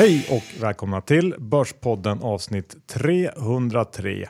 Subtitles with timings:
[0.00, 4.28] Hej och välkomna till Börspodden avsnitt 303.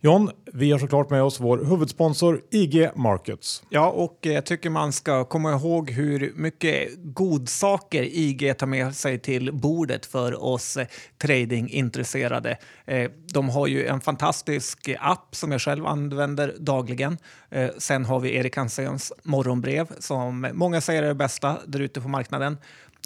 [0.00, 3.62] John, vi har såklart med oss vår huvudsponsor IG Markets.
[3.68, 8.94] Ja, och eh, jag tycker man ska komma ihåg hur mycket godsaker IG tar med
[8.94, 10.86] sig till bordet för oss eh,
[11.18, 12.58] tradingintresserade.
[12.84, 17.18] Eh, de har ju en fantastisk app som jag själv använder dagligen.
[17.78, 22.08] Sen har vi Erik Hanséns morgonbrev som många säger är det bästa där ute på
[22.08, 22.56] marknaden.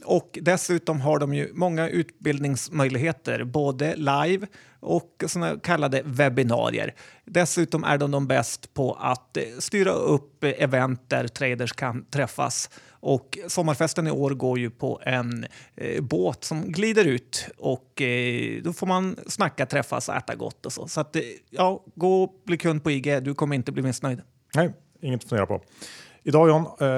[0.05, 4.47] Och dessutom har de ju många utbildningsmöjligheter, både live
[4.81, 6.95] och såna kallade webbinarier.
[7.25, 12.71] Dessutom är de de bäst på att eh, styra upp event där traders kan träffas.
[12.91, 15.47] Och sommarfesten i år går ju på en
[15.77, 20.73] eh, båt som glider ut och eh, då får man snacka, träffas, äta gott och
[20.73, 20.89] så.
[20.89, 24.21] Så att, eh, ja, gå och bli kund på IG, du kommer inte bli missnöjd.
[24.55, 25.60] Nej, inget att fundera på.
[26.29, 26.88] Idag John eh,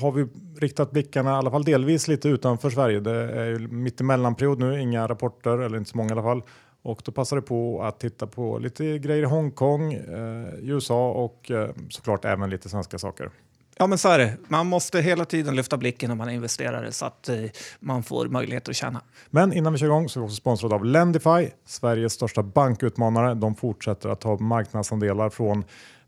[0.00, 0.26] har vi
[0.60, 3.00] riktat blickarna i alla fall delvis lite utanför Sverige.
[3.00, 6.42] Det är ju mitt emellanperiod nu, inga rapporter eller inte så många i alla fall.
[6.82, 11.50] Och då passar det på att titta på lite grejer i Hongkong, eh, USA och
[11.50, 13.30] eh, såklart även lite svenska saker.
[13.78, 14.36] Ja, men så är det.
[14.48, 17.36] Man måste hela tiden lyfta blicken när man investerar så att eh,
[17.80, 19.00] man får möjlighet att tjäna.
[19.30, 23.34] Men innan vi kör igång så är vi också sponsrade av Lendify, Sveriges största bankutmanare.
[23.34, 25.64] De fortsätter att ta marknadsandelar från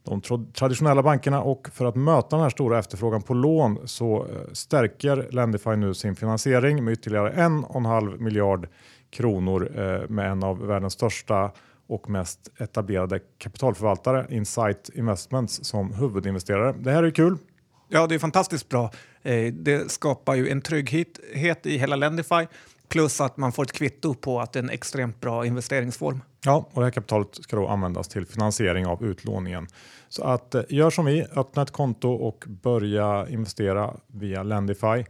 [0.06, 4.52] de traditionella bankerna och för att möta den här stora efterfrågan på lån så eh,
[4.52, 8.68] stärker Lendify nu sin finansiering med ytterligare 1,5 miljard
[9.10, 11.50] kronor eh, med en av världens största
[11.88, 16.74] och mest etablerade kapitalförvaltare Insight Investments som huvudinvesterare.
[16.78, 17.38] Det här är kul.
[17.88, 18.90] Ja, det är fantastiskt bra.
[19.22, 21.20] Eh, det skapar ju en trygghet
[21.66, 22.46] i hela Lendify
[22.88, 26.22] plus att man får ett kvitto på att det är en extremt bra investeringsform.
[26.44, 29.66] Ja, och det här kapitalet ska då användas till finansiering av utlåningen.
[30.08, 35.04] Så att eh, gör som vi, öppna ett konto och börja investera via Lendify.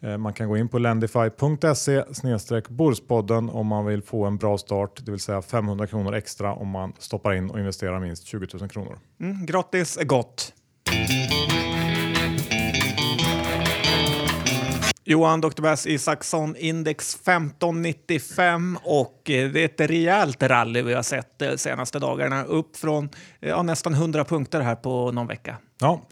[0.00, 2.02] Eh, man kan gå in på lendify.se
[2.68, 6.68] Borspodden om man vill få en bra start, det vill säga 500 kronor extra om
[6.68, 8.98] man stoppar in och investerar minst 20 000 kronor.
[9.20, 10.52] Mm, gratis är gott.
[15.08, 15.62] Johan Dr.
[15.62, 21.58] Bass Isaksson, index 1595 och eh, det är ett rejält rally vi har sett de
[21.58, 22.44] senaste dagarna.
[22.44, 23.04] Upp från
[23.40, 25.56] eh, ja, nästan 100 punkter här på någon vecka.
[25.80, 26.02] Ja,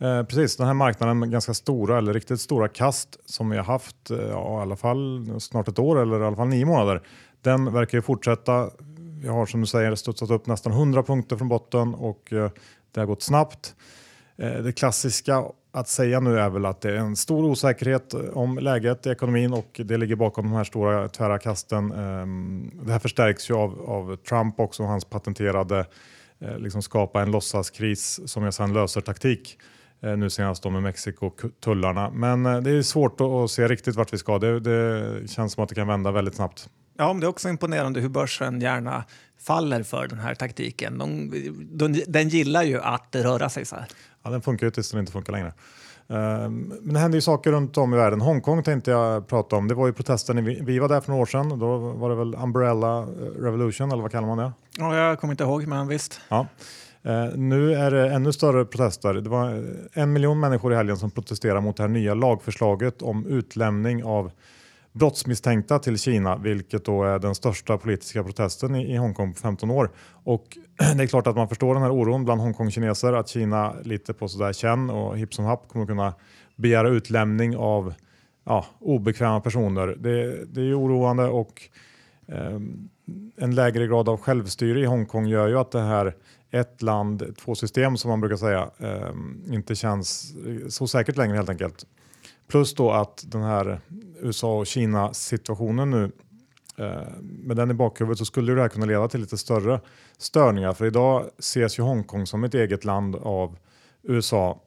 [0.00, 0.56] eh, precis.
[0.56, 4.58] Den här marknaden med ganska stora eller riktigt stora kast som vi har haft ja,
[4.58, 7.02] i alla fall snart ett år eller i alla fall nio månader.
[7.42, 8.70] Den verkar ju fortsätta.
[9.22, 12.50] Vi har som du säger studsat upp nästan 100 punkter från botten och eh,
[12.92, 13.74] det har gått snabbt.
[14.38, 15.44] Eh, det klassiska
[15.74, 19.10] att säga nu är väl att det är en stor osäkerhet eh, om läget i
[19.10, 21.92] ekonomin och det ligger bakom de här stora tvära kasten.
[21.92, 25.86] Ehm, det här förstärks ju av, av Trump också och hans patenterade
[26.40, 29.58] eh, liksom skapa en låtsaskris som jag sedan löser taktik.
[30.02, 32.10] Eh, nu senast då med Mexiko-tullarna.
[32.10, 34.38] Men det är svårt att se riktigt vart vi ska.
[34.38, 36.68] Det, det känns som att det kan vända väldigt snabbt.
[36.98, 39.04] Ja, men det är också imponerande hur börsen gärna
[39.46, 40.98] faller för den här taktiken.
[40.98, 41.30] De,
[41.72, 43.86] de, den gillar ju att röra sig så här.
[44.22, 45.52] Ja, den funkar ju tills den inte funkar längre.
[46.08, 48.20] Ehm, men det händer ju saker runt om i världen.
[48.20, 49.68] Hongkong tänkte jag prata om.
[49.68, 51.58] Det var ju protesten, vi var där för några år sedan.
[51.58, 53.06] Då var det väl Umbrella eh,
[53.42, 54.52] Revolution eller vad kallar man det?
[54.78, 56.20] Ja, jag kommer inte ihåg, men visst.
[56.28, 56.46] Ja.
[57.06, 59.14] Uh, nu är det ännu större protester.
[59.14, 63.26] Det var en miljon människor i helgen som protesterade mot det här nya lagförslaget om
[63.26, 64.30] utlämning av
[64.94, 69.70] brottsmisstänkta till Kina, vilket då är den största politiska protesten i, i Hongkong på 15
[69.70, 69.90] år.
[70.24, 70.58] Och
[70.96, 74.28] det är klart att man förstår den här oron bland Hongkongkineser att Kina lite på
[74.28, 76.14] sådär känn och hipp som happ kommer kunna
[76.56, 77.94] begära utlämning av
[78.44, 79.86] ja, obekväma personer.
[79.86, 81.62] Det, det är oroande och
[82.26, 82.60] eh,
[83.36, 86.14] en lägre grad av självstyre i Hongkong gör ju att det här
[86.50, 90.34] ett land, två system som man brukar säga eh, inte känns
[90.68, 91.86] så säkert längre helt enkelt.
[92.48, 93.80] Plus då att den här
[94.24, 96.12] USA och Kina situationen nu
[96.76, 99.80] eh, med den i bakhuvudet så skulle det här kunna leda till lite större
[100.18, 100.72] störningar.
[100.72, 103.56] För idag ses ju Hongkong som ett eget land av
[104.02, 104.60] USA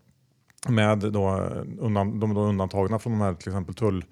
[0.68, 4.06] med då eh, undan, de då undantagna från de här till exempel tull,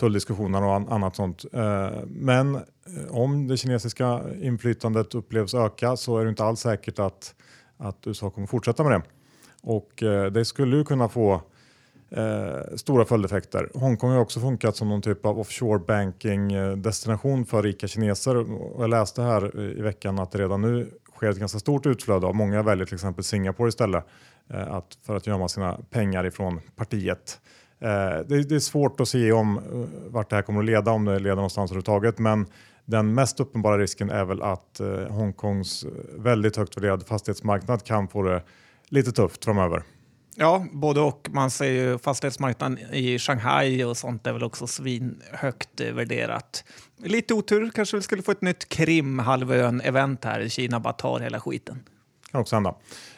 [0.00, 1.44] tulldiskussionerna och annat sånt.
[1.52, 2.62] Eh, men eh,
[3.10, 7.34] om det kinesiska inflytandet upplevs öka så är det inte alls säkert att,
[7.76, 9.02] att USA kommer fortsätta med det.
[9.62, 11.42] Och eh, det skulle ju kunna få
[12.16, 13.70] eh, stora följdeffekter.
[13.74, 18.46] Hongkong har också funkat som någon typ av offshore banking eh, destination för rika kineser.
[18.78, 22.34] Jag läste här i veckan att det redan nu sker ett ganska stort utflöde av
[22.34, 24.04] många väljer till exempel Singapore istället
[24.50, 27.40] eh, att, för att gömma sina pengar ifrån partiet.
[27.80, 30.90] Eh, det, det, är svårt att se om eh, vart det här kommer att leda,
[30.90, 32.18] om det leder någonstans överhuvudtaget.
[32.18, 32.46] Men
[32.84, 38.08] den mest uppenbara risken är väl att eh, Hongkongs eh, väldigt högt värderade fastighetsmarknad kan
[38.08, 38.42] få det
[38.88, 39.82] lite tufft framöver.
[40.36, 41.28] Ja, både och.
[41.30, 46.64] Man ser ju fastighetsmarknaden i Shanghai och sånt är väl också svinhögt eh, värderat.
[47.04, 50.48] Lite otur, kanske vi skulle få ett nytt Krim-halvön-event här.
[50.48, 51.84] Kina bara tar hela skiten.
[52.30, 52.74] Kan också hända.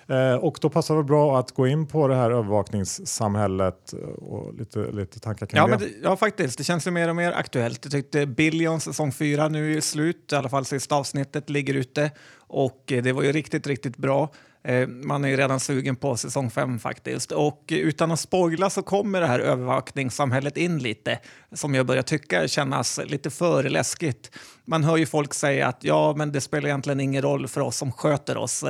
[0.06, 4.78] Eh, och då passar det bra att gå in på det här övervakningssamhället och lite,
[4.78, 5.70] lite tankar kring ja, det.
[5.70, 5.90] Men det.
[6.02, 6.58] Ja, faktiskt.
[6.58, 7.84] Det känns ju mer och mer aktuellt.
[7.84, 12.10] Jag tyckte Billion säsong 4 nu är slut, i alla fall sista avsnittet ligger ute
[12.54, 14.30] och eh, det var ju riktigt, riktigt bra.
[14.68, 17.32] Eh, man är ju redan sugen på säsong 5 faktiskt.
[17.32, 21.18] Och eh, utan att spoila så kommer det här övervakningssamhället in lite
[21.52, 24.30] som jag börjar tycka kännas lite för läskigt.
[24.64, 27.76] Man hör ju folk säga att ja, men det spelar egentligen ingen roll för oss
[27.76, 28.64] som sköter oss.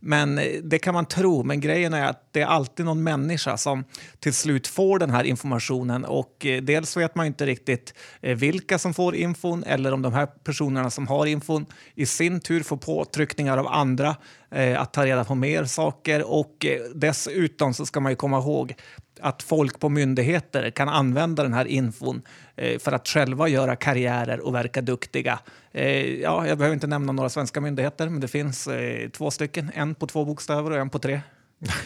[0.00, 3.84] Men det kan man tro, men grejen är att det är alltid någon människa som
[4.18, 9.14] till slut får den här informationen och dels vet man inte riktigt vilka som får
[9.14, 13.58] infon eller om de här personerna som har infon i sin tur får påtryck undersökningar
[13.58, 14.16] av andra
[14.50, 18.38] eh, att ta reda på mer saker och eh, dessutom så ska man ju komma
[18.38, 18.74] ihåg
[19.20, 22.22] att folk på myndigheter kan använda den här infon
[22.56, 25.38] eh, för att själva göra karriärer och verka duktiga.
[25.72, 29.70] Eh, ja, jag behöver inte nämna några svenska myndigheter, men det finns eh, två stycken.
[29.74, 31.20] En på två bokstäver och en på tre.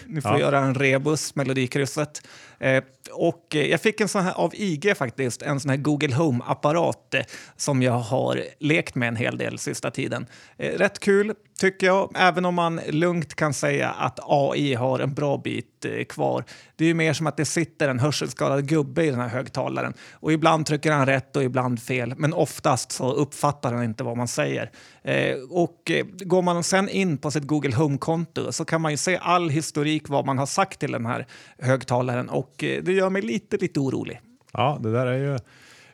[0.06, 0.38] Ni får ja.
[0.38, 2.26] göra en rebus, Melodikrysset.
[2.58, 7.14] Eh, och jag fick en sån här av IG faktiskt, en sån här Google Home-apparat
[7.14, 7.22] eh,
[7.56, 10.26] som jag har lekt med en hel del sista tiden.
[10.56, 15.14] Eh, rätt kul tycker jag, även om man lugnt kan säga att AI har en
[15.14, 16.44] bra bit eh, kvar.
[16.76, 19.94] Det är ju mer som att det sitter en hörselskadad gubbe i den här högtalaren
[20.12, 24.16] och ibland trycker han rätt och ibland fel, men oftast så uppfattar han inte vad
[24.16, 24.70] man säger.
[25.02, 28.96] Eh, och eh, går man sen in på sitt Google Home-konto så kan man ju
[28.96, 31.26] se all historik vad man har sagt till den här
[31.58, 34.20] högtalaren och eh, det gör mig lite, lite orolig.
[34.52, 35.38] Ja, det där är ju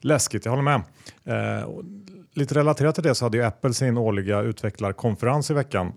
[0.01, 0.83] läskigt, jag håller med.
[1.25, 1.69] Eh,
[2.35, 5.93] lite relaterat till det så hade ju Apple sin årliga utvecklarkonferens i veckan.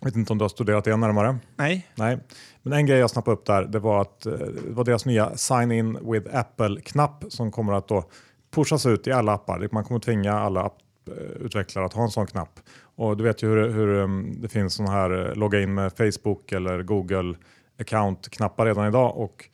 [0.00, 1.38] Jag vet inte om du har studerat det närmare?
[1.56, 1.88] Nej.
[1.94, 2.18] Nej.
[2.62, 5.36] Men en grej jag snappade upp där, det var att eh, det var deras nya
[5.36, 8.04] Sign in with Apple-knapp som kommer att då
[8.50, 9.68] pushas ut i alla appar.
[9.72, 12.60] Man kommer tvinga alla apputvecklare eh, att ha en sån knapp.
[12.96, 15.92] Och du vet ju hur, hur mm, det finns sån här eh, logga in med
[15.92, 17.34] Facebook eller Google
[17.78, 19.48] account-knappar redan idag och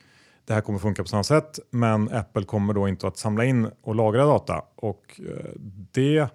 [0.45, 3.69] det här kommer funka på samma sätt men Apple kommer då inte att samla in
[3.81, 5.21] och lagra data och
[5.91, 6.29] det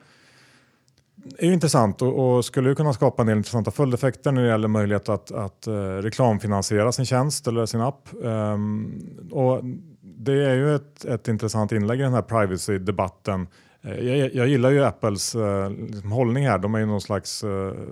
[1.39, 4.69] är ju intressant och, och skulle kunna skapa en del intressanta följdeffekter när det gäller
[4.69, 8.09] möjlighet att, att uh, reklamfinansiera sin tjänst eller sin app.
[8.13, 9.61] Um, och
[10.01, 13.47] det är ju ett, ett intressant inlägg i den här privacy-debatten.
[13.83, 16.59] Eh, jag, jag, gillar ju Apples uh, liksom hållning här.
[16.59, 17.45] De är ju någon slags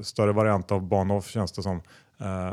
[0.02, 1.80] större variant av Bahnhof känns det som,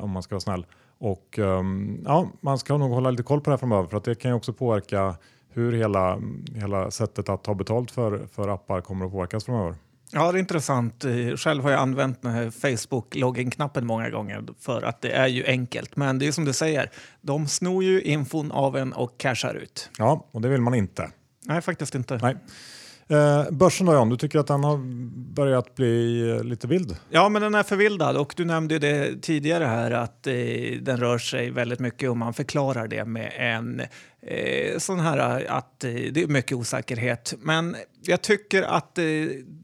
[0.01, 0.65] om man ska vara snäll.
[0.99, 4.03] Och um, ja, man ska nog hålla lite koll på det här framöver för att
[4.03, 5.15] det kan ju också påverka
[5.49, 6.19] hur hela,
[6.55, 9.75] hela sättet att ta betalt för, för appar kommer att påverkas framöver.
[10.11, 11.05] Ja, det är intressant.
[11.35, 15.95] Själv har jag använt den här Facebook-login-knappen många gånger för att det är ju enkelt.
[15.95, 16.91] Men det är som du säger,
[17.21, 19.89] de snor ju infon av en och cashar ut.
[19.97, 21.11] Ja, och det vill man inte.
[21.45, 22.19] Nej, faktiskt inte.
[22.21, 22.35] Nej.
[23.11, 24.77] Eh, börsen då John, du tycker att den har
[25.33, 26.95] börjat bli eh, lite vild?
[27.09, 30.33] Ja, men den är förvildad och du nämnde det tidigare här att eh,
[30.81, 33.81] den rör sig väldigt mycket och man förklarar det med en
[34.21, 37.33] eh, sån här eh, att eh, det är mycket osäkerhet.
[37.39, 39.03] Men jag tycker att eh,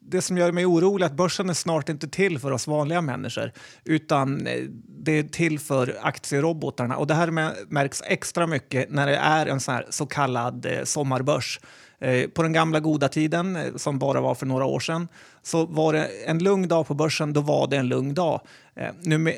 [0.01, 3.01] det som gör mig orolig är att börsen är snart inte till för oss vanliga
[3.01, 3.51] människor
[3.83, 7.31] utan eh, det är till för aktierobotarna och det här
[7.73, 11.59] märks extra mycket när det är en sån här så kallad eh, sommarbörs.
[12.05, 15.07] Eh, på den gamla goda tiden, eh, som bara var för några år sedan,
[15.41, 18.41] så var det en lugn dag på börsen, då var det en lugn dag.
[18.75, 18.91] Eh,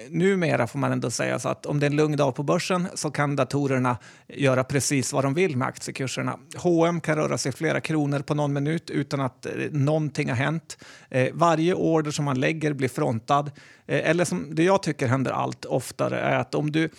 [0.09, 2.87] numera får man ändå säga så att om det är en lugn dag på börsen
[2.95, 3.97] så kan datorerna
[4.27, 6.39] göra precis vad de vill med aktiekurserna.
[6.55, 10.77] H&M kan röra sig flera kronor på någon minut utan att någonting har hänt.
[11.33, 13.51] Varje order som man lägger blir frontad.
[13.87, 16.89] Eller som det jag tycker händer allt oftare är att om du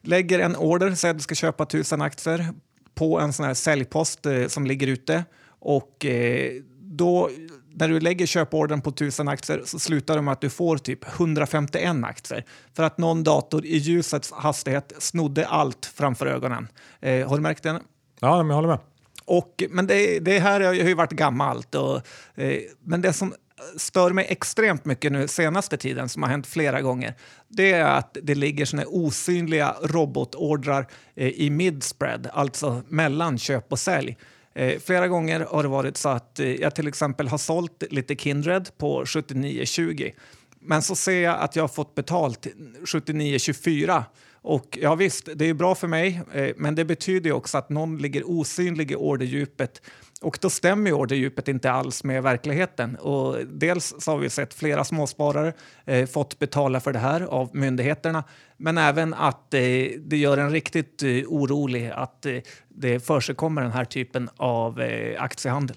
[0.00, 2.52] lägger en order, säg att du ska köpa tusen aktier
[2.94, 7.30] på en sån här säljpost eh, som ligger ute och eh, då
[7.74, 11.18] när du lägger köpordern på 1000 aktier så slutar det med att du får typ
[11.18, 12.44] 151 aktier
[12.76, 16.68] för att någon dator i ljusets hastighet snodde allt framför ögonen.
[17.00, 17.80] Eh, har du märkt det?
[18.20, 18.78] Ja, men jag håller med.
[19.24, 21.74] Och, men det, det här har ju varit gammalt.
[21.74, 21.96] Och,
[22.34, 23.34] eh, men det som
[23.76, 27.14] stör mig extremt mycket nu senaste tiden, som har hänt flera gånger,
[27.48, 33.78] det är att det ligger såna osynliga robotordrar eh, i midspread, alltså mellan köp och
[33.78, 34.16] sälj.
[34.54, 38.16] Eh, flera gånger har det varit så att eh, jag till exempel har sålt lite
[38.16, 40.12] Kindred på 79,20
[40.60, 42.46] Men så ser jag att jag har fått betalt
[42.84, 44.04] 79,24
[44.42, 47.98] och ja visst, det är bra för mig, eh, men det betyder också att någon
[47.98, 49.82] ligger osynlig i orderdjupet
[50.22, 52.96] och då stämmer ju orderdjupet inte alls med verkligheten.
[52.96, 55.52] Och dels så har vi sett flera småsparare
[55.84, 58.24] eh, fått betala för det här av myndigheterna,
[58.56, 59.60] men även att eh,
[59.98, 62.36] det gör en riktigt eh, orolig att eh,
[62.68, 65.76] det försiggår den här typen av eh, aktiehandel.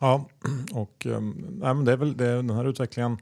[0.00, 0.28] Ja,
[0.72, 3.18] och nej, men det är väl det, den här utvecklingen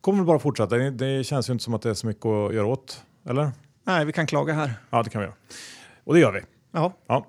[0.00, 0.76] kommer bara fortsätta.
[0.76, 3.50] Det, det känns ju inte som att det är så mycket att göra åt, eller?
[3.84, 4.74] Nej, vi kan klaga här.
[4.90, 5.36] Ja, det kan vi göra.
[6.04, 6.40] Och det gör vi.
[6.72, 6.92] Ja.
[7.06, 7.26] Ja.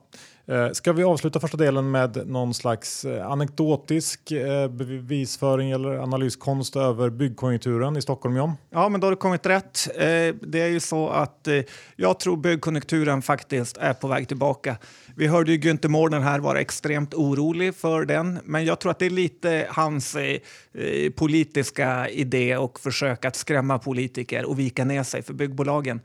[0.51, 6.75] Eh, ska vi avsluta första delen med någon slags eh, anekdotisk eh, bevisföring eller analyskonst
[6.75, 8.51] över byggkonjunkturen i Stockholm, John?
[8.69, 9.87] Ja, men då har du kommit rätt.
[10.41, 11.47] Det är ju så att
[11.95, 14.77] jag tror byggkonjunkturen faktiskt är på väg tillbaka.
[15.15, 18.99] Vi hörde ju Günther Mården här vara extremt orolig för den, men jag tror att
[18.99, 20.17] det är lite hans
[21.15, 26.01] politiska idé och försök att skrämma politiker och vika ner sig för byggbolagen.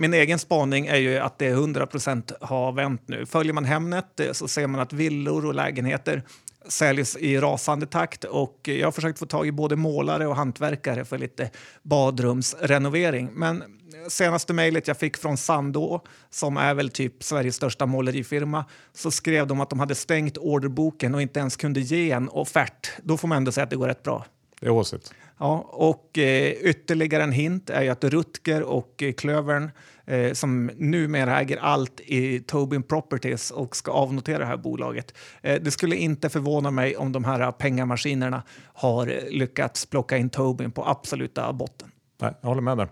[0.00, 3.26] Min egen spaning är ju att det 100% har vänt nu.
[3.26, 6.22] Följer man Hemnet eh, så ser man att villor och lägenheter
[6.68, 11.04] säljs i rasande takt och jag har försökt få tag i både målare och hantverkare
[11.04, 11.50] för lite
[11.82, 13.30] badrumsrenovering.
[13.32, 13.62] Men
[14.08, 19.46] senaste mejlet jag fick från Sandå, som är väl typ Sveriges största målerifirma, så skrev
[19.46, 22.90] de att de hade stängt orderboken och inte ens kunde ge en offert.
[23.02, 24.26] Då får man ändå säga att det går rätt bra.
[24.60, 25.14] Det är åsigt.
[25.40, 29.70] Ja, och eh, ytterligare en hint är ju att Rutger och eh, Klövern
[30.06, 35.14] eh, som numera äger allt i Tobin Properties och ska avnotera det här bolaget.
[35.42, 38.42] Eh, det skulle inte förvåna mig om de här pengamaskinerna
[38.74, 41.90] har lyckats plocka in Tobin på absoluta botten.
[42.20, 42.88] Nej, jag håller med där.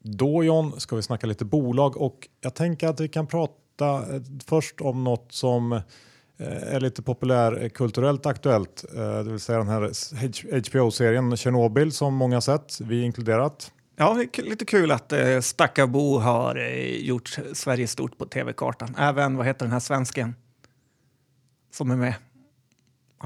[0.00, 4.22] Då John ska vi snacka lite bolag och jag tänker att vi kan prata eh,
[4.46, 5.80] först om något som
[6.38, 8.84] Eh, är lite populärkulturellt eh, aktuellt.
[8.96, 13.72] Eh, det vill säga den här HBO-serien Chernobyl som många sett, vi inkluderat.
[13.96, 16.56] Ja, lite kul att eh, Stackabo har
[17.00, 18.94] gjort Sverige stort på tv-kartan.
[18.98, 20.34] Även, vad heter den här svensken
[21.72, 22.14] som är med?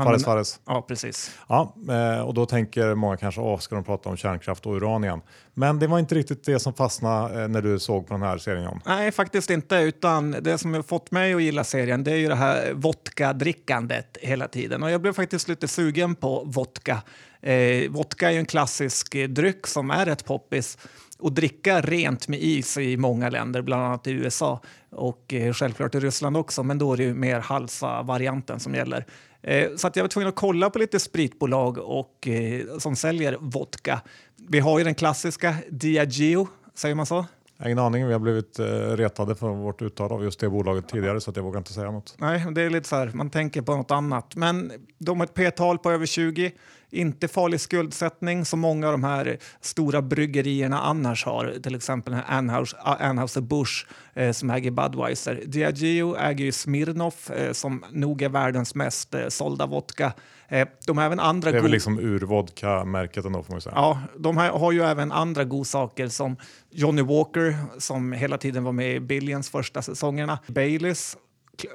[0.01, 0.61] Han Fares Fares.
[0.67, 1.39] Ja, precis.
[1.49, 5.05] Ja, eh, och då tänker många kanske, åh, ska de prata om kärnkraft och uran
[5.05, 5.21] igen?
[5.55, 8.39] Men det var inte riktigt det som fastnade eh, när du såg på den här
[8.39, 8.81] serien John.
[8.87, 9.77] Nej, faktiskt inte.
[9.77, 14.19] Utan det som har fått mig att gilla serien det är ju det här vodka-drickandet
[14.21, 14.83] hela tiden.
[14.83, 17.03] Och jag blev faktiskt lite sugen på vodka.
[17.43, 20.79] Eh, vodka är ju en klassisk dryck som är rätt poppis.
[21.19, 25.95] Och dricka rent med is i många länder, bland annat i USA och eh, självklart
[25.95, 26.63] i Ryssland också.
[26.63, 29.07] Men då är det ju mer halsa-varianten som gäller.
[29.43, 33.37] Eh, så att jag var tvungen att kolla på lite spritbolag och, eh, som säljer
[33.41, 34.01] vodka.
[34.49, 37.27] Vi har ju den klassiska Diageo, säger man så?
[37.65, 41.21] Ingen aning, vi har blivit eh, retade för vårt uttal av just det bolaget tidigare
[41.21, 42.15] så att jag vågar inte säga något.
[42.19, 44.37] Nej, det är lite så här, man tänker på något annat.
[44.37, 46.53] Men de har ett P-tal på över 20,
[46.91, 51.55] inte farlig skuldsättning som många av de här stora bryggerierna annars har.
[51.63, 55.43] Till exempel här Anheuser- Anheuser-Busch eh, som äger Budweiser.
[55.47, 60.13] Diageo äger ju Smirnoff eh, som nog är världens mest eh, sålda vodka.
[60.49, 63.73] Eh, de har även andra Det är väl liksom ur vodka-märket ändå får man säga.
[63.77, 66.37] Ja, de här har ju även andra godsaker som
[66.71, 70.39] Johnny Walker som hela tiden var med i Billions första säsongerna.
[70.47, 71.17] Baileys,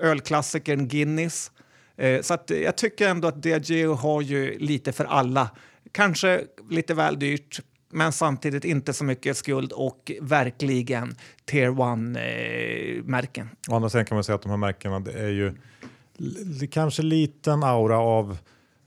[0.02, 1.52] ölklassikern Guinness.
[1.98, 5.50] Eh, så att jag tycker ändå att Diageo har ju lite för alla.
[5.92, 7.60] Kanske lite väl dyrt,
[7.92, 13.50] men samtidigt inte så mycket skuld och verkligen tier one-märken.
[13.70, 15.54] Å andra sidan kan man säga att de här märkena det är ju
[16.72, 18.38] kanske liten aura av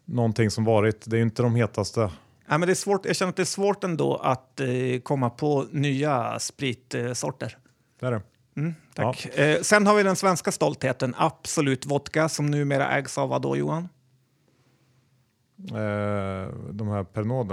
[0.04, 1.10] någonting som varit.
[1.10, 2.10] Det är ju inte de hetaste.
[2.48, 4.68] Ja, men det är svårt, jag känner att det är svårt ändå att eh,
[5.02, 7.58] komma på nya spritsorter.
[8.00, 8.22] Det är det.
[8.58, 9.26] Mm, tack.
[9.38, 13.56] Eh, sen har vi den svenska stoltheten, Absolut Vodka, som numera ägs av vad då,
[13.56, 13.88] Johan?
[15.58, 17.04] Eh, de här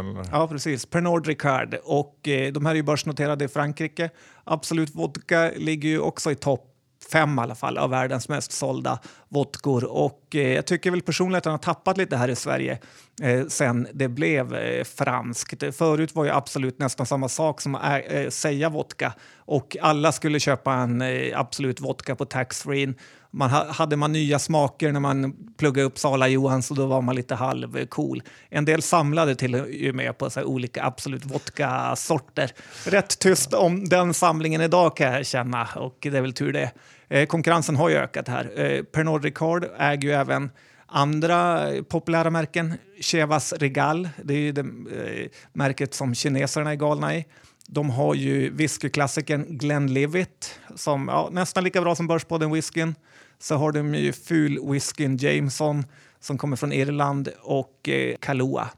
[0.09, 0.25] eller?
[0.31, 0.85] Ja, precis.
[0.85, 1.75] Pernod Ricard.
[1.83, 4.09] Och eh, de här är ju börsnoterade i Frankrike.
[4.43, 6.71] Absolut Vodka ligger ju också i topp
[7.11, 9.83] fem i alla fall av världens mest sålda vodkor.
[9.83, 12.79] Och eh, jag tycker väl personligen att den har tappat lite här i Sverige
[13.23, 15.63] eh, sen det blev eh, franskt.
[15.77, 20.11] Förut var ju Absolut nästan samma sak som att ä- eh, säga vodka och alla
[20.11, 22.93] skulle köpa en eh, Absolut Vodka på taxfree.
[23.31, 27.01] Man ha, hade man nya smaker när man pluggade upp Sala Johans och då var
[27.01, 28.21] man lite halvcool.
[28.49, 32.51] Eh, en del samlade till och med på så här olika Absolut Vodka-sorter.
[32.85, 36.71] Rätt tyst om den samlingen idag kan jag känna och det är väl tur det.
[37.09, 38.59] Eh, konkurrensen har ju ökat här.
[38.59, 40.49] Eh, Pernod Ricard äger ju även
[40.87, 42.73] andra populära märken.
[43.01, 47.25] Chevas Regal, det är ju det eh, märket som kineserna är galna i.
[47.67, 52.95] De har ju whiskyklassikern Glenlivet som ja, nästan lika bra som Börspodden whiskyn.
[53.39, 55.83] Så har de ju ful whiskyn Jameson
[56.19, 58.69] som kommer från Irland och eh, Kahlua.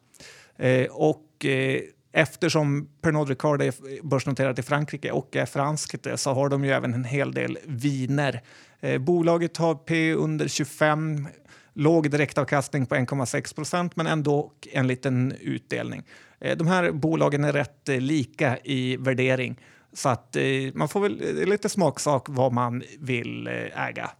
[0.57, 6.49] Eh, och eh, eftersom Pernod Ricard är börsnoterat i Frankrike och är franskt så har
[6.49, 8.41] de ju även en hel del viner.
[8.79, 11.27] Eh, bolaget har P under 25,
[11.73, 16.03] låg direktavkastning på 1,6 procent men ändå en liten utdelning.
[16.39, 19.59] Eh, de här bolagen är rätt eh, lika i värdering
[19.93, 24.11] så att eh, man får väl är lite smaksak vad man vill eh, äga.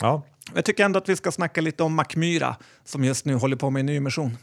[0.00, 0.22] Ja.
[0.54, 3.70] Jag tycker ändå att vi ska snacka lite om Macmyra som just nu håller på
[3.70, 4.36] med en nyemission.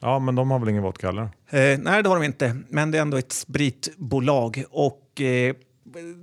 [0.00, 1.22] Ja, men de har väl ingen vodka heller?
[1.22, 4.64] Eh, nej, det har de inte, men det är ändå ett spritbolag.
[4.70, 5.54] Och, eh,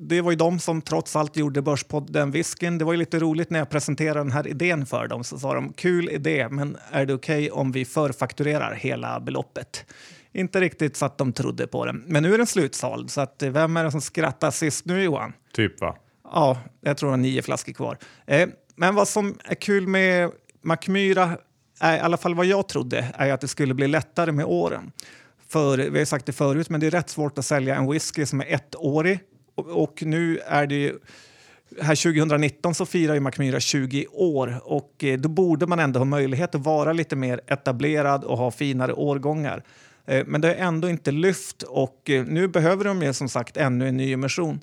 [0.01, 2.77] det var ju de som trots allt gjorde Börspodden Whiskyn.
[2.77, 5.24] Det var ju lite roligt när jag presenterade den här idén för dem.
[5.24, 9.86] Så sa de kul idé, men är det okej om vi förfakturerar hela beloppet?
[10.32, 12.03] Inte riktigt så att de trodde på den.
[12.08, 15.03] Men nu är den slutsåld, så att, eh, vem är det som skrattar sist nu
[15.03, 15.34] Johan?
[15.53, 15.96] Typ va?
[16.24, 17.98] Ja, jag tror det var nio flaskor kvar.
[18.25, 21.38] Eh, men vad som är kul med Macmyra, är,
[21.82, 24.92] i alla fall vad jag trodde, är att det skulle bli lättare med åren.
[25.50, 28.25] För vi har sagt det förut, men det är rätt svårt att sälja en whisky
[28.25, 29.20] som är ettårig.
[29.56, 31.00] Och, och nu är det ju,
[31.82, 36.06] här 2019 så firar ju Macmyra 20 år och eh, då borde man ändå ha
[36.06, 39.63] möjlighet att vara lite mer etablerad och ha finare årgångar.
[40.06, 43.58] Eh, men det har ändå inte lyft och eh, nu behöver de ju som sagt
[43.58, 44.60] ännu en ny emission.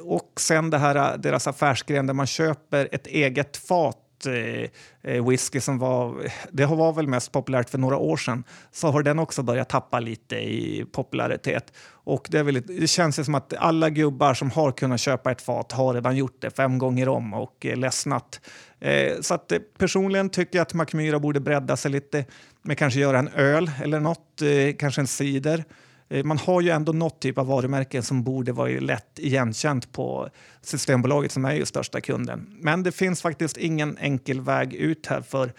[0.00, 5.60] Och sen det här, deras affärsgren där man köper ett eget fat eh, eh, whisky
[5.60, 9.42] som var, det var väl mest populärt för några år sedan, så har den också
[9.42, 11.72] börjat tappa lite i popularitet.
[11.90, 15.30] Och det, är väl, det känns ju som att alla gubbar som har kunnat köpa
[15.30, 18.40] ett fat har redan gjort det fem gånger om och eh, ledsnat.
[18.80, 22.24] Eh, så att, eh, personligen tycker jag att Macmyra borde bredda sig lite
[22.62, 25.64] med kanske göra en öl eller något, eh, kanske en cider.
[26.08, 30.28] Eh, man har ju ändå något typ av varumärke som borde vara lätt igenkänt på
[30.62, 32.56] Systembolaget som är ju största kunden.
[32.60, 35.52] Men det finns faktiskt ingen enkel väg ut här för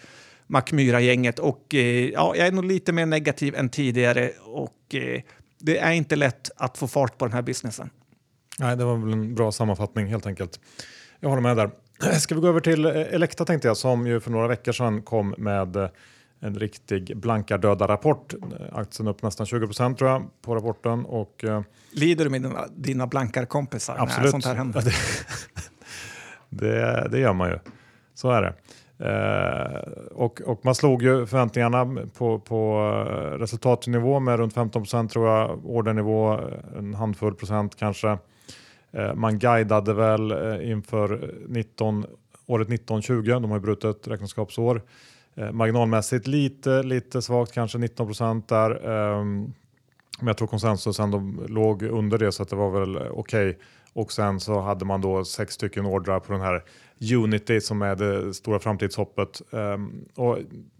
[0.46, 5.22] Macmyra-gänget och eh, ja, jag är nog lite mer negativ än tidigare och eh,
[5.58, 7.90] det är inte lätt att få fart på den här businessen.
[8.58, 10.60] Nej, det var väl en bra sammanfattning helt enkelt.
[11.20, 11.70] Jag håller med där.
[12.18, 15.34] Ska vi gå över till Elekta tänkte jag som ju för några veckor sedan kom
[15.38, 15.88] med eh,
[16.40, 18.34] en riktig blanka döda rapport.
[18.72, 21.62] Aktien upp nästan 20% tror jag på rapporten och eh,
[21.92, 24.30] Lider du med dina, dina blankarkompisar när Absolut.
[24.30, 24.82] sånt här händer?
[24.84, 24.90] Ja,
[26.50, 27.58] det, det, det gör man ju.
[28.14, 28.54] Så är det.
[29.00, 35.28] Eh, och, och man slog ju förväntningarna på, på eh, resultatnivå med runt 15% tror
[35.28, 35.66] jag.
[35.66, 36.40] Ordernivå
[36.78, 38.18] en handfull procent kanske.
[38.92, 42.06] Eh, man guidade väl eh, inför 19,
[42.46, 43.22] året 1920.
[43.22, 44.82] De har ju brutit räkenskapsår.
[45.34, 48.70] Eh, marginalmässigt lite, lite svagt, kanske 19 procent där.
[48.70, 49.52] Ehm,
[50.18, 53.58] men jag tror konsensus ändå låg under det så att det var väl okej.
[53.92, 56.62] Och sen så hade man då sex stycken ordrar på den här
[57.14, 59.42] Unity som är det stora framtidshoppet.
[59.52, 60.38] Ehm, och,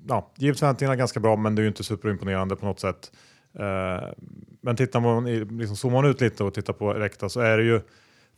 [0.09, 3.13] ja, givet förväntningarna ganska bra men det är ju inte superimponerande på något sätt.
[3.59, 4.15] Ehm,
[4.61, 5.25] men tittar man,
[5.59, 7.81] liksom zoomar man ut lite och tittar på Elekta så är det ju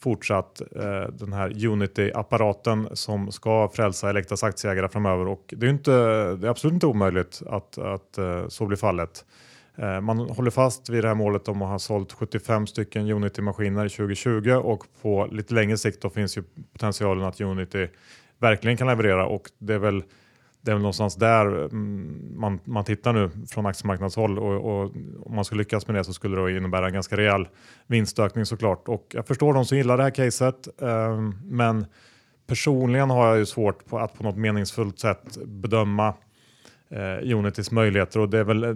[0.02, 5.92] fortsatt eh, den här Unity-apparaten som ska frälsa Elektas aktieägare framöver och det är, inte,
[6.36, 9.24] det är absolut inte omöjligt att, att eh, så blir fallet.
[9.76, 13.88] Eh, Man håller fast vid det här målet om att ha sålt 75 stycken Unity-maskiner
[13.88, 17.88] 2020 och på lite längre sikt då finns ju potentialen att Unity
[18.38, 20.04] verkligen kan leverera och det är väl,
[20.62, 24.90] det är väl någonstans där mm, man, man tittar nu från aktiemarknadshåll och, och
[25.26, 27.48] om man skulle lyckas med det så skulle det innebära en ganska rejäl
[27.86, 28.88] vinstökning såklart.
[28.88, 31.86] Och jag förstår de som gillar det här caset eh, men
[32.46, 36.14] personligen har jag ju svårt på att på något meningsfullt sätt bedöma
[36.90, 38.70] eh, Unitys möjligheter och det är väl eh,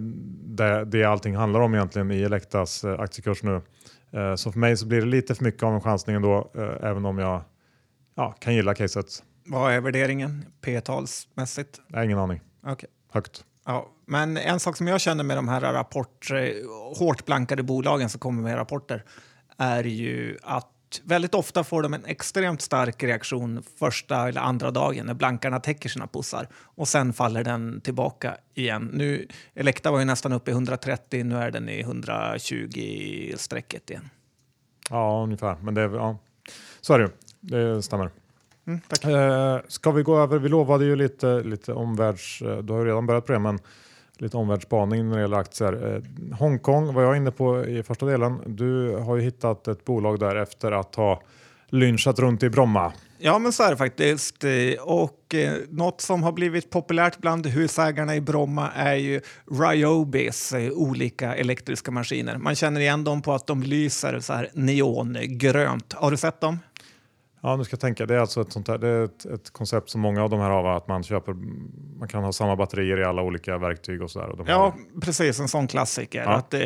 [0.45, 3.61] det, det allting handlar om egentligen i Elektas eh, aktiekurs nu.
[4.11, 6.89] Eh, så för mig så blir det lite för mycket av en chansning ändå, eh,
[6.89, 7.41] även om jag
[8.15, 9.23] ja, kan gilla caset.
[9.49, 11.81] Vad är värderingen P-talsmässigt?
[12.03, 12.41] Ingen aning.
[12.65, 12.89] Okej.
[13.11, 13.45] Högt.
[13.65, 16.37] Ja, men en sak som jag känner med de här rapport, eh,
[16.97, 19.03] hårt blankade bolagen som kommer med rapporter
[19.57, 25.05] är ju att väldigt ofta får de en extremt stark reaktion första eller andra dagen
[25.05, 28.89] när blankarna täcker sina pussar och sen faller den tillbaka igen.
[28.93, 34.09] Nu, Elekta var ju nästan uppe i 130, nu är den i 120-strecket igen.
[34.89, 35.55] Ja, ungefär.
[35.55, 36.17] Men det ja.
[36.81, 37.11] Så är det ju.
[37.39, 38.11] Det stämmer.
[38.67, 39.03] Mm, tack.
[39.05, 40.39] Eh, ska vi gå över?
[40.39, 42.41] Vi lovade ju lite, lite omvärlds...
[42.41, 43.59] eh, Du har ju redan börjat på det, men
[44.17, 45.95] lite omvärldsspaning när det gäller aktier.
[45.95, 48.39] Eh, Hongkong var jag inne på i första delen.
[48.45, 51.21] Du har ju hittat ett bolag där efter att ha
[51.69, 52.93] lynchat runt i Bromma.
[53.19, 54.43] Ja, men så är det faktiskt.
[54.81, 60.71] Och eh, något som har blivit populärt bland husägarna i Bromma är ju Ryobis eh,
[60.71, 62.37] olika elektriska maskiner.
[62.37, 65.93] Man känner igen dem på att de lyser så här neongrönt.
[65.93, 66.59] Har du sett dem?
[67.47, 68.05] Ja, nu ska jag tänka.
[68.05, 70.39] Det är alltså ett, sånt här, det är ett, ett koncept som många av de
[70.39, 71.33] här har, att man köper,
[71.99, 74.45] man kan ha samma batterier i alla olika verktyg och sådär.
[74.47, 75.01] Ja, har...
[75.01, 75.39] precis.
[75.39, 76.23] En sån klassiker.
[76.23, 76.29] Ja.
[76.29, 76.61] Att, eh,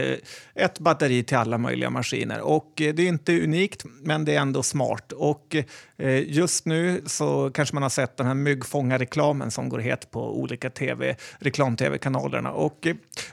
[0.56, 2.42] ett batteri till alla möjliga maskiner.
[2.42, 5.12] Och eh, det är inte unikt, men det är ändå smart.
[5.12, 5.56] Och
[5.98, 10.40] eh, just nu så kanske man har sett den här myggfångarreklamen som går het på
[10.40, 12.52] olika TV, reklam-tv-kanalerna.
[12.52, 12.88] Och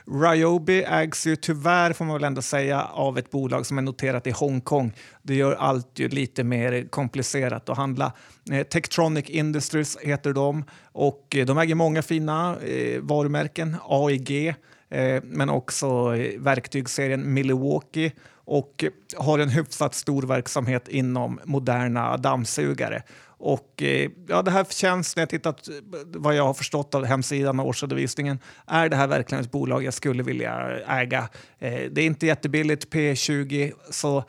[0.05, 4.27] Ryobi ägs ju tyvärr, får man väl ändå säga, av ett bolag som är noterat
[4.27, 4.93] i Hongkong.
[5.21, 8.13] Det gör allt ju lite mer komplicerat att handla.
[8.51, 13.75] Eh, Tektronic Industries heter de och eh, de äger många fina eh, varumärken.
[13.83, 14.47] AIG,
[14.89, 22.17] eh, men också eh, verktygsserien Milwaukee och eh, har en hyfsat stor verksamhet inom moderna
[22.17, 23.03] dammsugare.
[23.41, 23.83] Och
[24.27, 25.69] ja, det här känns, när jag tittat
[26.05, 29.93] vad jag har förstått av hemsidan och årsredovisningen, är det här verkligen ett bolag jag
[29.93, 31.29] skulle vilja äga?
[31.59, 34.23] det är inte jättebilligt, P20, så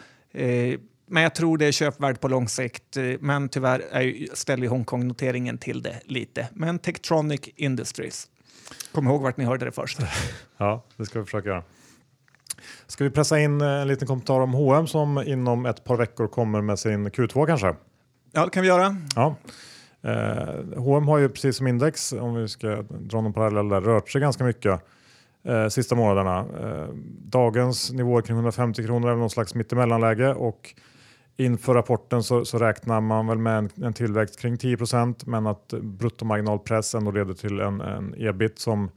[1.11, 2.97] men jag tror det är köpvärd på lång sikt.
[2.97, 6.49] Eh, men tyvärr är, ställer Hongkong-noteringen till det lite.
[6.53, 8.29] Men Tektronic Industries.
[8.93, 9.99] Kom ihåg vart ni hörde det först.
[10.57, 11.63] ja, det ska vi försöka göra.
[12.87, 16.27] Ska vi pressa in eh, en liten kommentar om H&M som inom ett par veckor
[16.27, 17.75] kommer med sin Q2 kanske?
[18.33, 18.97] Ja, det kan vi göra.
[19.17, 19.37] Ja.
[20.03, 24.11] Eh, H&M har ju precis som index, om vi ska dra någon parallell där, rört
[24.11, 24.81] sig ganska mycket
[25.45, 26.39] eh, sista månaderna.
[26.39, 26.89] Eh,
[27.25, 30.75] dagens nivå kring 150 kronor är någon slags mittemellanläge och
[31.37, 35.69] Inför rapporten så, så, räknar man väl med en, en tillväxt kring 10% men att
[35.83, 38.91] bruttomarginalpress ändå leder till en, en ebit som,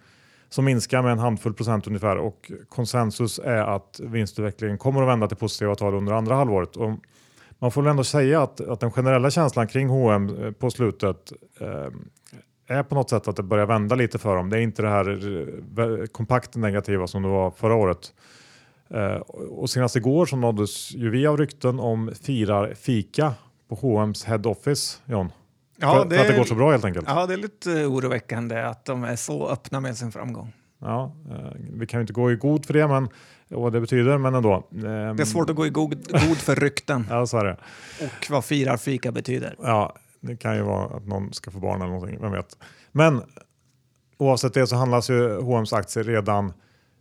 [0.49, 5.27] som minskar med en handfull procent ungefär och konsensus är att vinstutvecklingen kommer att vända
[5.27, 6.75] till positiva tal under andra halvåret.
[6.75, 6.91] Och
[7.59, 11.89] man får väl ändå säga att, att den generella känslan kring H&M på slutet eh,
[12.67, 14.49] är på något sätt att det börjar vända lite för dem.
[14.49, 15.09] Det är inte det här
[15.79, 18.13] eh, kompakt negativa som det var förra året.
[18.89, 23.33] Eh, och senast igår så nåddes ju vi av rykten om firar fika
[23.69, 25.31] på H&M's head office, John.
[25.77, 27.07] Ja, för, det, för att det går så bra helt enkelt.
[27.07, 30.53] Ja, det är lite oroväckande att de är så öppna med sin framgång.
[30.79, 33.09] Ja, eh, vi kan ju inte gå i god för det, men
[33.47, 34.53] vad det betyder, men ändå.
[34.53, 37.07] Eh, det är svårt att gå i god, god för rykten.
[37.09, 37.57] ja, så är det.
[38.01, 39.55] Och vad firar fika betyder.
[39.61, 42.57] Ja, det kan ju vara att någon ska få barn eller någonting, vem vet.
[42.91, 43.21] Men
[44.17, 46.53] oavsett det så handlas ju H&M's aktier redan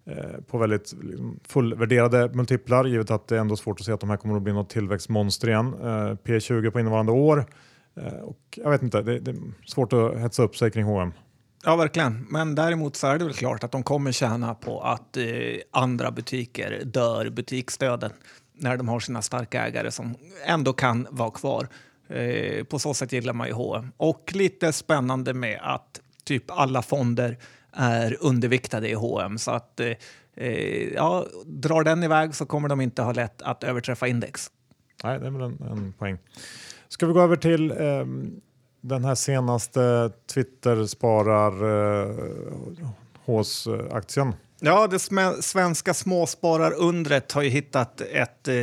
[0.04, 4.00] Eh, på väldigt liksom, fullvärderade multiplar givet att det är ändå svårt att se att
[4.00, 5.74] de här kommer att bli något tillväxtmonster igen.
[5.80, 7.46] Eh, P20 på innevarande år.
[7.96, 9.36] Eh, och jag vet inte, det, det, är
[9.66, 11.12] svårt att hetsa upp sig kring H&M.
[11.64, 12.26] Ja, verkligen.
[12.30, 15.24] Men däremot så är det väl klart att de kommer tjäna på att eh,
[15.70, 18.10] andra butiker dör butiksdöden
[18.54, 20.14] när de har sina starka ägare som
[20.46, 21.68] ändå kan vara kvar.
[22.08, 23.92] Eh, på så sätt gillar man ju H&M.
[23.96, 27.38] Och lite spännande med att typ alla fonder
[27.72, 29.92] är underviktade i H&M så att eh,
[30.36, 34.50] eh, ja, drar den iväg så kommer de inte ha lätt att överträffa index.
[35.04, 36.18] Nej, det är väl en, en poäng.
[36.88, 38.06] Ska vi gå över till eh,
[38.80, 41.52] den här senaste Twitter-sparar
[42.08, 42.16] eh,
[43.24, 44.34] hos aktien?
[44.64, 44.98] Ja, det
[45.42, 48.54] svenska småspararundret har ju hittat ett eh,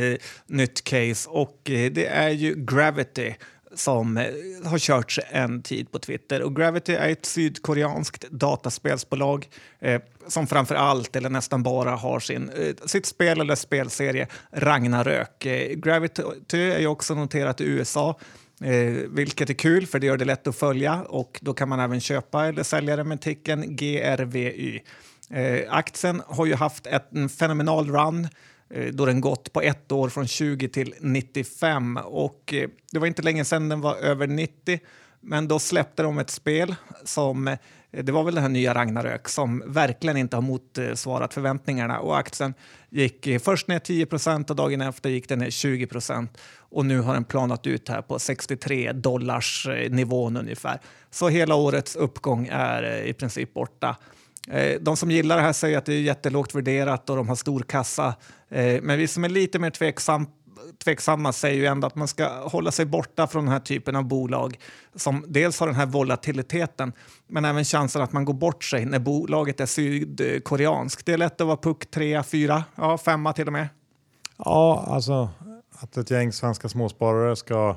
[0.46, 3.34] nytt case och eh, det är ju Gravity
[3.74, 4.24] som eh,
[4.64, 6.42] har körts en tid på Twitter.
[6.42, 12.48] Och Gravity är ett sydkoreanskt dataspelsbolag eh, som framför allt, eller nästan bara, har sin,
[12.48, 15.46] eh, sitt spel eller spelserie Ragnarök.
[15.46, 18.18] Eh, Gravity är ju också noterat i USA.
[18.64, 21.80] Eh, vilket är kul för det gör det lätt att följa och då kan man
[21.80, 24.82] även köpa eller sälja det med ticken GRVY.
[25.30, 28.28] Eh, aktien har ju haft ett, en fenomenal run
[28.74, 31.96] Eh, då den gått på ett år från 20 till 95.
[32.04, 34.80] Och eh, det var inte länge sedan den var över 90,
[35.20, 37.58] men då släppte de ett spel som eh,
[37.90, 42.54] det var väl det här nya Ragnarök som verkligen inte har motsvarat förväntningarna och aktien
[42.90, 45.88] gick först ner 10% och dagen efter gick den ner 20
[46.58, 50.80] och nu har den planat ut här på 63 dollars nivån ungefär.
[51.10, 53.96] Så hela årets uppgång är i princip borta.
[54.80, 57.60] De som gillar det här säger att det är jättelågt värderat och de har stor
[57.60, 58.14] kassa.
[58.50, 60.26] Eh, men vi som är lite mer tveksam,
[60.84, 64.04] tveksamma säger ju ändå att man ska hålla sig borta från den här typen av
[64.04, 64.58] bolag
[64.94, 66.92] som dels har den här volatiliteten
[67.26, 71.06] men även chansen att man går bort sig när bolaget är sydkoreanskt.
[71.06, 73.68] Det är lätt att vara puck 3, 4, ja, 5 till och med.
[74.36, 75.28] Ja, alltså
[75.70, 77.76] att ett gäng svenska småsparare ska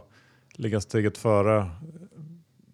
[0.54, 1.70] ligga steget före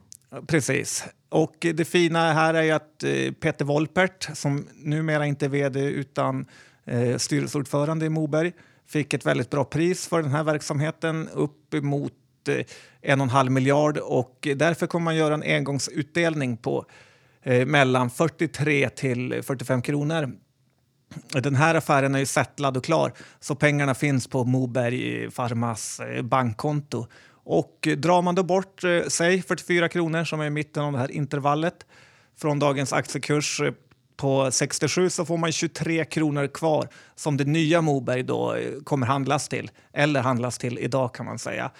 [0.46, 1.04] Precis.
[1.28, 5.80] Och det fina här är ju att eh, Peter Wolpert, som numera inte är vd
[5.80, 6.46] utan
[6.84, 8.52] eh, styrelseordförande i Moberg,
[8.86, 12.12] fick ett väldigt bra pris för den här verksamheten, upp emot
[12.48, 12.64] eh,
[13.02, 16.86] en och en halv miljard och därför kommer man göra en engångsutdelning på
[17.42, 20.32] eh, mellan 43 till 45 kronor.
[21.32, 26.22] Den här affären är ju settlad och klar, så pengarna finns på Moberg Pharmas eh,
[26.22, 27.06] bankkonto.
[27.44, 30.98] Och drar man då bort, eh, säg 44 kronor som är i mitten av det
[30.98, 31.86] här intervallet
[32.40, 33.72] från dagens aktiekurs eh,
[34.16, 39.06] på 67 så får man 23 kronor kvar som det nya Moberg då eh, kommer
[39.06, 41.70] handlas till, eller handlas till idag kan man säga.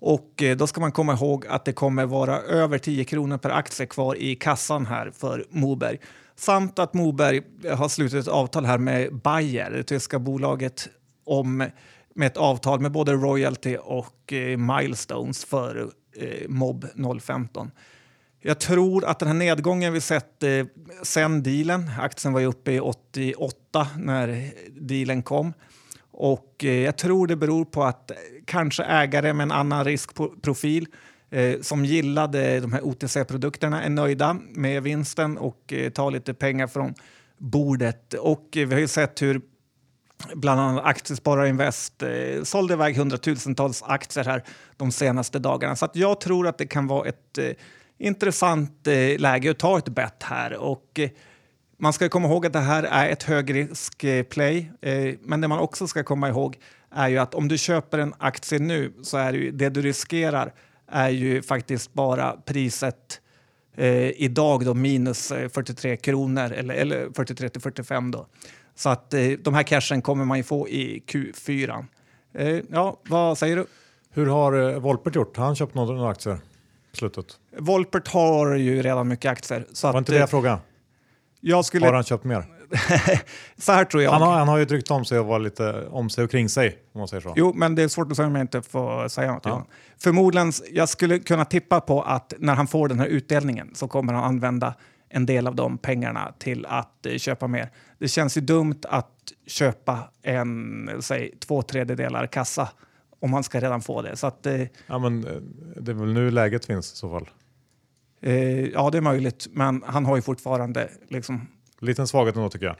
[0.00, 3.50] Och eh, då ska man komma ihåg att det kommer vara över 10 kronor per
[3.50, 5.98] aktie kvar i kassan här för Moberg.
[6.36, 10.88] Samt att Moberg eh, har slutit ett avtal här med Bayer, det tyska bolaget,
[11.24, 11.56] om,
[12.14, 16.84] med ett avtal med både royalty och eh, milestones för eh, MOB
[17.22, 17.70] 015.
[18.40, 20.66] Jag tror att den här nedgången vi sett eh,
[21.02, 25.52] sen dealen, aktien var ju uppe i 88 när dealen kom,
[26.20, 30.86] och eh, jag tror det beror på att eh, kanske ägare med en annan riskprofil
[31.30, 36.94] eh, som gillade de här OTC-produkterna är nöjda med vinsten och tar lite pengar från
[37.38, 38.14] bordet.
[38.14, 39.40] Och vi har ju sett hur
[40.34, 44.44] bland annat Aktiesparare Invest eh, sålde iväg hundratusentals aktier här
[44.76, 45.76] de senaste dagarna.
[45.76, 47.50] Så att jag tror att det kan vara ett eh,
[47.98, 50.56] intressant eh, läge att ta ett bett här.
[50.56, 51.10] Och, eh,
[51.78, 55.86] man ska komma ihåg att det här är ett högriskplay, eh, men det man också
[55.86, 56.58] ska komma ihåg
[56.90, 59.82] är ju att om du köper en aktie nu så är det ju det du
[59.82, 60.52] riskerar
[60.90, 63.20] är ju faktiskt bara priset
[63.76, 68.26] eh, idag då minus eh, 43 kronor eller, eller 43 till 45 då.
[68.74, 71.84] Så att eh, de här cashen kommer man ju få i Q4.
[72.34, 73.66] Eh, ja, vad säger du?
[74.10, 75.36] Hur har eh, Wolpert gjort?
[75.36, 76.38] Har han köpt några, aktier
[76.92, 77.26] slutet?
[77.58, 79.66] Volpert har ju redan mycket aktier.
[79.72, 80.58] Så Var att, inte det jag eh, frågade?
[81.40, 82.44] Jag skulle, Har han köpt mer?
[83.56, 84.10] så här tror jag.
[84.12, 86.48] Han har, han har ju tryckt om sig och var lite om sig och kring
[86.48, 87.32] sig om man säger så.
[87.36, 89.44] Jo, men det är svårt att säga om jag inte får säga något.
[89.44, 89.66] Ja.
[89.98, 94.12] Förmodligen, jag skulle kunna tippa på att när han får den här utdelningen så kommer
[94.12, 94.74] han använda
[95.08, 97.70] en del av de pengarna till att eh, köpa mer.
[97.98, 99.12] Det känns ju dumt att
[99.46, 102.68] köpa en, säg två tredjedelar kassa
[103.20, 104.16] om man ska redan få det.
[104.16, 105.32] Så att, eh, Ja, men eh,
[105.76, 107.28] det är väl nu läget finns i så fall.
[108.20, 111.46] Eh, ja, det är möjligt, men han har ju fortfarande liksom
[111.80, 112.76] Liten svaghet ändå tycker jag.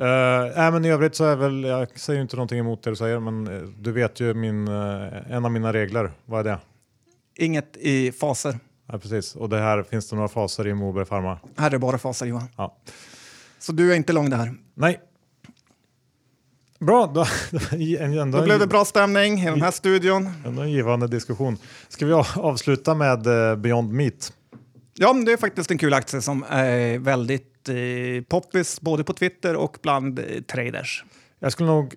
[0.00, 2.90] Uh, äh, men I övrigt så är väl, jag säger ju inte någonting emot det
[2.90, 6.12] du säger, men eh, du vet ju min, eh, en av mina regler.
[6.24, 6.58] Vad är det?
[7.34, 8.58] inget i faser.
[8.86, 9.36] Ja, precis.
[9.36, 11.38] Och det här finns det några faser i Moberg Pharma.
[11.56, 12.48] Här är det bara faser, Johan.
[12.56, 12.76] Ja.
[13.58, 14.54] Så du är inte lång det här.
[14.74, 15.00] Nej.
[16.78, 17.26] Bra, då,
[17.98, 20.30] ändå, Då blev det en, bra stämning i den här studion.
[20.46, 21.58] ändå en givande diskussion.
[21.88, 23.22] Ska vi avsluta med
[23.58, 24.32] Beyond Meat?
[24.94, 29.56] Ja, det är faktiskt en kul aktie som är väldigt eh, poppis både på Twitter
[29.56, 31.04] och bland eh, traders.
[31.38, 31.94] Jag skulle nog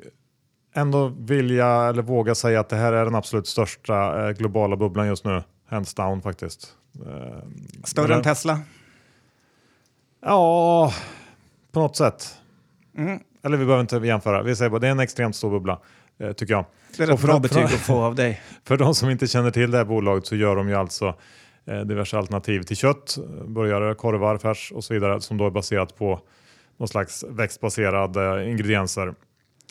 [0.74, 5.08] ändå vilja eller våga säga att det här är den absolut största eh, globala bubblan
[5.08, 5.44] just nu.
[5.70, 6.74] Hands down faktiskt.
[7.06, 7.44] Eh,
[7.84, 8.60] Större men- än Tesla.
[10.22, 10.94] Ja,
[11.72, 12.38] på något sätt.
[12.98, 13.20] Mm.
[13.44, 14.44] Eller vi behöver inte jämföra.
[14.44, 15.80] Vi säger bara det är en extremt stor bubbla,
[16.20, 16.66] eh, tycker jag.
[16.98, 18.42] Det är ett bra betyg att få av dig.
[18.64, 21.16] För de som inte känner till det här bolaget så gör de ju alltså
[21.68, 25.98] Eh, diverse alternativ till kött, burgare, korvar, färs och så vidare som då är baserat
[25.98, 26.22] på
[26.78, 29.08] någon slags växtbaserade eh, ingredienser.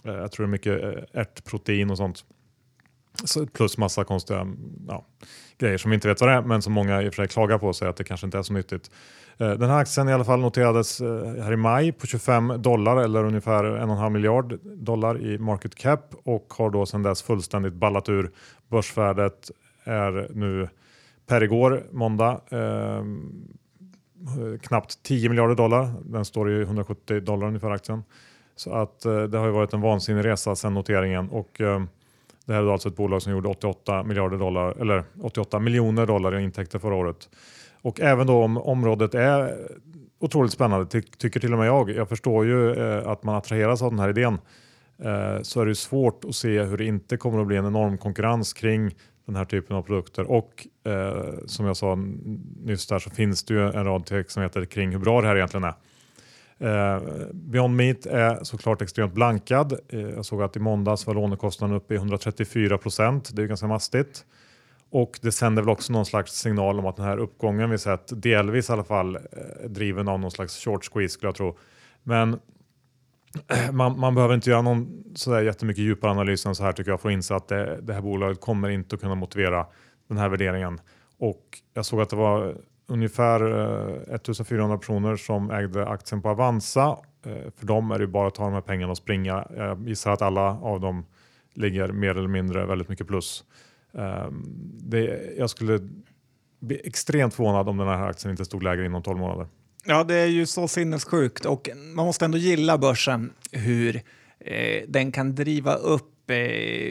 [0.04, 0.80] Eh, jag tror det är mycket
[1.12, 2.24] ärtprotein och sånt.
[3.24, 5.07] Så plus massa konstiga mm, ja,
[5.59, 7.28] grejer som vi inte vet vad det är men som många i och för sig
[7.28, 8.90] klagar på och säger att det kanske inte är så nyttigt.
[9.37, 13.64] Den här aktien i alla fall noterades här i maj på 25 dollar eller ungefär
[13.64, 18.30] 1,5 miljard dollar i market cap och har då sedan dess fullständigt ballat ur.
[18.68, 19.50] Börsvärdet
[19.85, 20.68] är nu
[21.26, 23.48] per igår, måndag, ehm,
[24.26, 25.92] eh, knappt 10 miljarder dollar.
[26.04, 28.02] Den står i 170 dollar ungefär aktien.
[28.56, 31.82] Så att eh, det har ju varit en vansinnig resa sedan noteringen och eh,
[32.46, 36.38] det här är alltså ett bolag som gjorde 88 miljarder dollar eller 88 miljoner dollar
[36.38, 37.28] i intäkter förra året.
[37.82, 39.54] Och även då om området är
[40.18, 41.90] otroligt spännande, ty tycker till och med jag.
[41.90, 44.38] Jag förstår ju eh, att man attraheras av den här idén.
[44.98, 47.98] Eh, så är det svårt att se hur det inte kommer att bli en enorm
[47.98, 48.94] konkurrens kring
[49.26, 50.30] den här typen av produkter.
[50.30, 51.98] Och eh, som jag sa
[52.64, 55.64] nyss där så finns det ju en rad tveksamheter kring hur bra det här egentligen
[55.64, 55.74] är.
[56.58, 59.72] Eh, Beyond Meat är såklart extremt blankad.
[59.88, 63.30] Eh, jag såg att i måndags var lånekostnaden uppe i 134 procent.
[63.37, 64.24] Det är ganska mastigt.
[64.90, 68.22] Och det sänder väl också någon slags signal om att den här uppgången vi sett,
[68.22, 69.22] delvis i alla fall, eh,
[69.68, 71.58] driven av någon slags short squeeze skulle jag tro.
[72.02, 72.40] Men
[73.72, 77.00] man, man, behöver inte göra någon sådär jättemycket djupare analys än så här tycker jag
[77.00, 79.66] för att inse att det, det här bolaget kommer inte att kunna motivera
[80.08, 80.80] den här värderingen.
[81.18, 83.40] Och jag såg att det var ungefär
[84.10, 86.98] eh, 1400 personer som ägde aktien på Avanza.
[87.26, 89.46] Eh, för dem är det bara att ta de här pengarna och springa.
[89.56, 91.06] Jag gissar att alla av dem
[91.54, 93.44] ligger mer eller mindre väldigt mycket plus.
[93.94, 94.42] Ehm,
[94.80, 95.80] det, jag skulle
[96.60, 99.46] bli extremt förvånad om den här aktien inte stod lägre inom 12 månader.
[99.84, 104.02] Ja, det är ju så sinnessjukt och man måste ändå gilla börsen hur
[104.40, 106.10] eh, den kan driva upp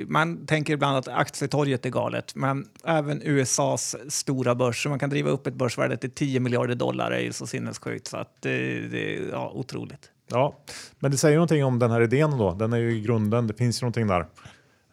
[0.07, 5.29] man tänker ibland att aktietorget är galet, men även USAs stora börser, man kan driva
[5.29, 9.17] upp ett börsvärde till 10 miljarder dollar, är ju så sinnessjukt så att det, det
[9.17, 10.11] är ja, otroligt.
[10.27, 10.55] Ja,
[10.99, 12.53] men det säger någonting om den här idén då.
[12.53, 14.25] Den är ju i grunden, det finns ju någonting där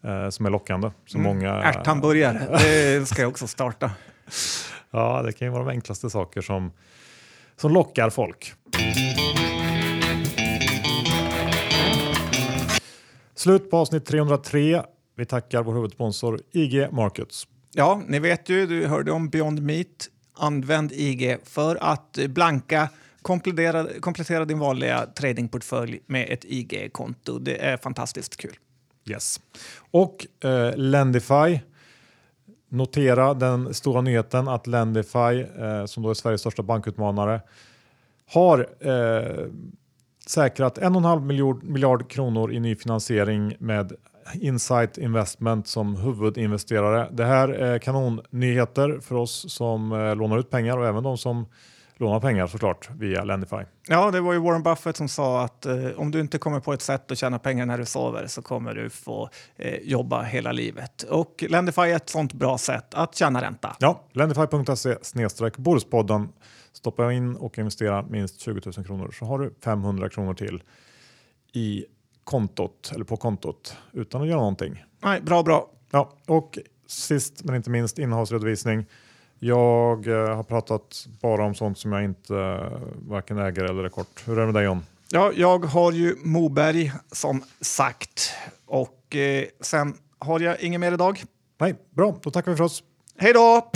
[0.04, 0.90] eh, som är lockande.
[1.06, 1.34] Som mm.
[1.34, 1.62] många...
[1.62, 2.58] Ärthamburgare,
[2.98, 3.90] det ska jag också starta.
[4.90, 6.72] ja, det kan ju vara de enklaste saker som,
[7.60, 8.54] som lockar folk.
[13.34, 14.82] Slut på avsnitt 303.
[15.16, 17.48] Vi tackar vår huvudsponsor IG Markets.
[17.72, 20.08] Ja, ni vet ju, du hörde om Beyond Meat.
[20.34, 22.88] Använd IG för att blanka
[23.22, 27.38] komplettera, komplettera din vanliga tradingportfölj med ett IG-konto.
[27.38, 28.54] Det är fantastiskt kul.
[29.06, 29.40] Yes.
[29.90, 31.60] Och eh, Lendify.
[32.72, 37.40] Notera den stora nyheten att Lendify, eh, som då är Sveriges största bankutmanare,
[38.32, 39.46] har eh,
[40.26, 43.92] säkrat 1,5 miljard, miljard kronor i ny finansiering med
[44.34, 47.08] Insight Investment som huvudinvesterare.
[47.12, 51.46] Det här är kanonnyheter för oss som eh, lånar ut pengar och även de som
[52.00, 53.56] låna pengar såklart via Lendify.
[53.88, 56.72] Ja, det var ju Warren Buffett som sa att eh, om du inte kommer på
[56.72, 60.52] ett sätt att tjäna pengar när du sover så kommer du få eh, jobba hela
[60.52, 61.02] livet.
[61.02, 63.76] Och Lendify är ett sånt bra sätt att tjäna ränta.
[63.78, 66.28] Ja, lendify.se snedstreck Börspodden.
[66.72, 70.62] Stoppa in och investera minst 20 000 kronor så har du 500 kronor till
[71.52, 71.84] i
[72.24, 74.84] kontot eller på kontot utan att göra någonting.
[75.02, 75.70] Nej, bra, bra.
[75.90, 78.86] Ja, och sist men inte minst innehavsredovisning.
[79.42, 83.88] Jag eh, har pratat bara om sånt som jag inte eh, varken äger eller är
[83.88, 84.22] kort.
[84.26, 84.82] Hur är det med dig John?
[85.10, 88.32] Ja, jag har ju Moberg som sagt
[88.66, 91.22] och eh, sen har jag inget mer idag.
[91.60, 92.18] Nej, bra.
[92.22, 92.82] Då tackar vi för oss.
[93.18, 93.70] Hej då!